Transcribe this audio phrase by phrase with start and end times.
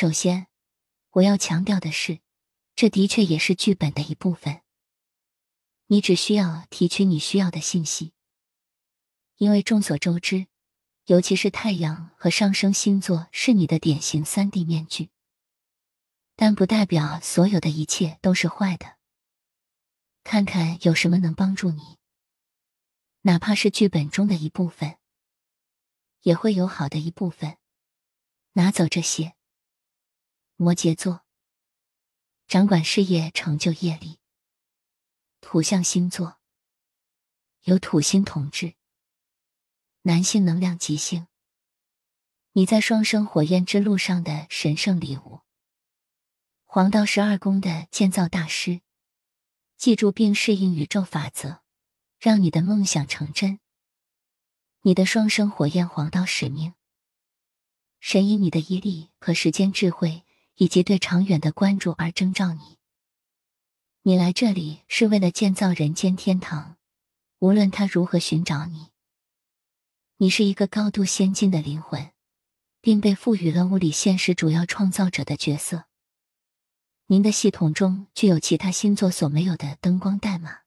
[0.00, 0.46] 首先，
[1.10, 2.20] 我要强调的是，
[2.76, 4.62] 这的确也是剧本的一部分。
[5.88, 8.12] 你只需要提取你需要的信息，
[9.38, 10.46] 因为众所周知，
[11.06, 15.10] 尤其是太阳和上升星座是你的典型三 D 面具。
[16.36, 18.98] 但不代表所有的一切都是坏的。
[20.22, 21.98] 看看有什么能帮助你，
[23.22, 24.98] 哪怕是剧本中的一部分，
[26.20, 27.58] 也会有好的一部分。
[28.52, 29.34] 拿走这些。
[30.60, 31.24] 摩羯座，
[32.48, 34.18] 掌管事业成就业力。
[35.40, 36.40] 土象星座，
[37.62, 38.74] 由土星统治。
[40.02, 41.28] 男性能量极性，
[42.54, 45.42] 你在双生火焰之路上的神圣礼物。
[46.64, 48.80] 黄道十二宫的建造大师，
[49.76, 51.62] 记住并适应宇宙法则，
[52.18, 53.60] 让你的梦想成真。
[54.80, 56.74] 你的双生火焰黄道使命，
[58.00, 60.24] 神以你的毅力和时间智慧
[60.58, 62.78] 以及对长远的关注而征召你。
[64.02, 66.76] 你来这里是为了建造人间天堂，
[67.38, 68.88] 无论他如何寻找你。
[70.16, 72.10] 你是一个高度先进的灵魂，
[72.80, 75.84] 并被赋予了物理现实主要创造者的角色。
[77.06, 80.58] 您的系统中具有其他星座所没有的灯光代码。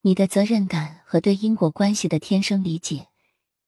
[0.00, 3.08] 你的责任感和对因果关系的天生理解，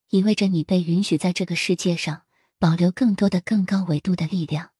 [0.08, 2.22] 意味着你被允许在这个世界上
[2.58, 4.73] 保留更多的更高维度的力量。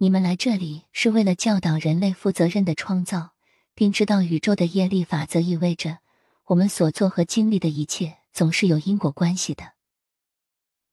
[0.00, 3.34] 你们来这里是为了教导人类负责任的创造，
[3.74, 5.98] 并知道宇宙的业力法则意味着
[6.44, 9.72] 我们所做和经历的一切总是有因果关系的。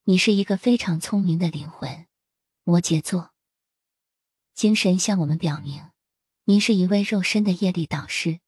[0.05, 2.07] 你是一个非常聪明的灵魂，
[2.63, 3.29] 摩羯座。
[4.55, 5.83] 精神向我们表明，
[6.45, 8.39] 您是一位肉身的业力导师，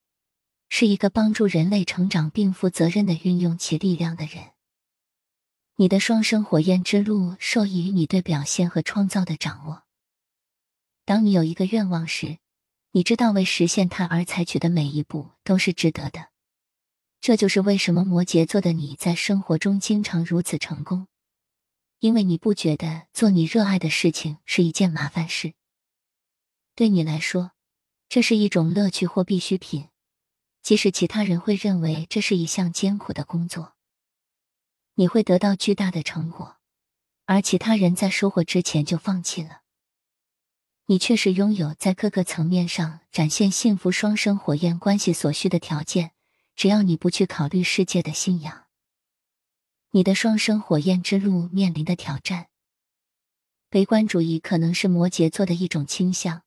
[0.69, 4.53] 是一个帮助人类成长并负责任的运用其力量的人。
[5.75, 9.83] 你的双生火焰之路受益于你对表现和创造的掌握。
[11.07, 12.37] 当你有一个愿望时，
[12.91, 16.31] 你知道为实现它而采取的每一步都是值得的。
[17.21, 21.07] 这就是为什么摩羯座的你在生活中经常如此成功，
[21.99, 25.53] 因为你不觉得做你热爱的事情是一件麻烦事。
[26.75, 27.51] 对你来说，
[28.09, 29.87] 这是一种乐趣或必需品，
[30.61, 33.75] 即使其他人会认为这是一项艰苦的工作。
[34.95, 36.57] 你会得到巨大的成果，
[37.23, 39.61] 而其他人在收获之前就放弃了。
[40.89, 46.11] 你确实拥有在各个层面上展现幸福双生火焰关系所需的条件，
[46.55, 48.67] 只要你不去考虑世界的信仰。
[49.91, 52.47] 你的双生火焰之路面临的挑战，
[53.69, 56.43] 悲观主义可能是摩羯座的一种倾向，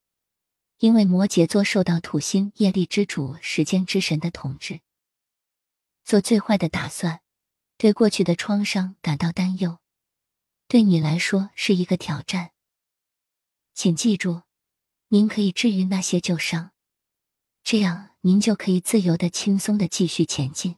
[0.79, 4.79] 因为摩羯座受到土星业力之主时间之神的统治。
[6.03, 7.21] 做最坏的打算，
[7.77, 9.77] 对过去的创伤感到担忧，
[10.67, 12.53] 对你来说是一个挑战。
[13.73, 14.43] 请记住，
[15.07, 16.71] 您可以治愈那些旧伤，
[17.63, 20.75] 这样您就可以自由的、轻松的继续前进。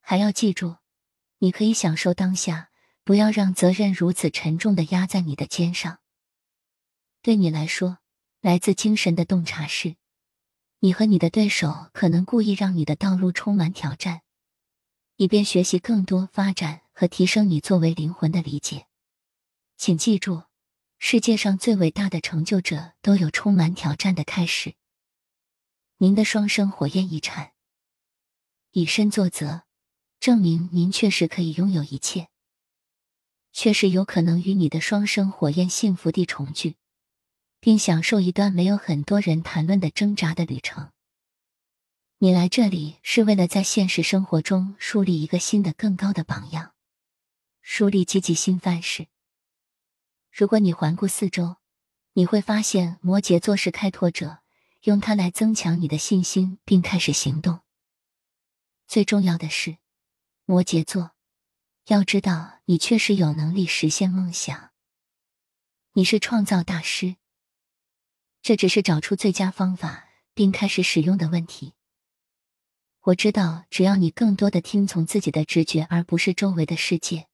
[0.00, 0.76] 还要记住，
[1.38, 2.70] 你可以享受当下，
[3.02, 5.98] 不要让责任如此沉重的压在你的肩上。
[7.20, 7.98] 对你来说，
[8.40, 9.96] 来自精神的洞察是，
[10.78, 14.22] 你和你的对手可能故意让你的道路充满挑战，
[15.16, 18.86] 以便学习更多、发展和提升你作为灵魂的理解。
[19.76, 20.44] 请记住。
[21.06, 24.74] 世界上最伟大的成就者都有充满挑战的开始。
[25.98, 27.52] 您的双生火焰遗产，
[28.70, 29.64] 以身作则，
[30.18, 32.28] 证明您确实可以拥有一切，
[33.52, 36.76] 确实有可能与你的双生火焰幸福地重聚，
[37.60, 40.90] 并享受一段没有很多人谈论的挣扎的旅程。
[42.16, 46.72] 你来这里是为了在现实生活中树立一个新的、更高的榜样，
[47.60, 49.08] 树立积极新范式。
[50.36, 51.58] 如果你环顾四周，
[52.14, 54.40] 你会发现摩羯座是开拓者，
[54.82, 57.60] 用它来增强你的信心，并开始行动。
[58.88, 59.76] 最重要的是，
[60.44, 61.12] 摩羯座，
[61.86, 64.72] 要知道你确实有能力实现梦想。
[65.92, 67.14] 你是创造大师，
[68.42, 71.74] 这只是找出最佳方法并开始使用的问题。
[73.02, 77.28] 我知道，只要你更多的听从自己的直觉，而不是周围的世界，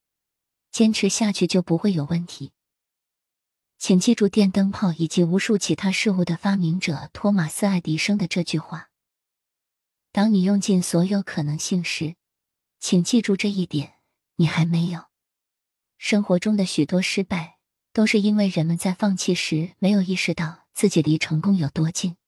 [0.70, 2.52] 坚持下去就不会有问题。
[3.80, 8.90] 请记住电灯泡以及无数其他事物的发明者托马斯·爱迪生的这句话
[10.12, 12.14] ：“当你用尽所有可能性时，
[12.78, 13.94] 请记住这一点，
[14.36, 15.06] 你还没有。”
[15.96, 17.56] 生活中的许多失败，
[17.94, 22.18] 都是因为人们在放弃时没有意识到自己离成功有多近。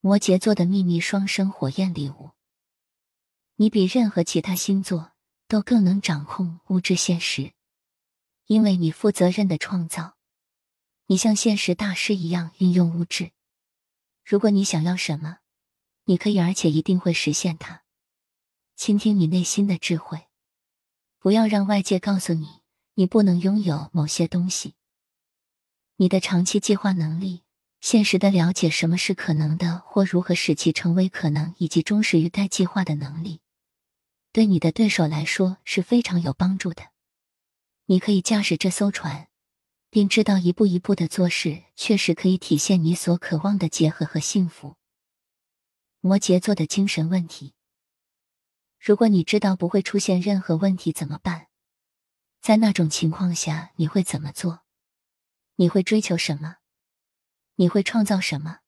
[0.00, 2.32] 摩羯座的秘密双生火焰礼物，
[3.54, 5.12] 你比任何其他星座
[5.46, 7.52] 都更能掌控物质现实。
[8.46, 10.16] 因为你负责任的创造，
[11.06, 13.32] 你像现实大师一样运用物质。
[14.24, 15.38] 如果你想要什么，
[16.04, 17.82] 你可以，而且一定会实现它。
[18.76, 20.28] 倾听你内心的智慧，
[21.18, 22.62] 不要让外界告诉你
[22.94, 24.74] 你不能拥有某些东西。
[25.96, 27.42] 你的长期计划能力。
[27.80, 33.40] 现实的了解什么是可能的，或如何使其成为可能，以及忠实于该计划的能力，
[34.30, 36.90] 对你的对手来说是非常有帮助的。
[37.86, 39.26] 你可以驾驶这艘船，
[39.92, 44.76] 并知道一步一步的做事确实可以体现你所渴望的结合和幸福。
[46.00, 47.52] 摩羯座的精神问题：
[48.80, 51.48] 如果你知道不会出现任何问题怎么办？
[52.40, 54.62] 在那种情况下，你会怎么做？
[55.56, 56.56] 你会追求什么？
[57.56, 58.60] 你会创造什么？